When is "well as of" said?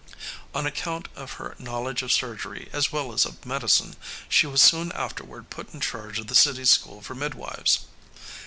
2.91-3.45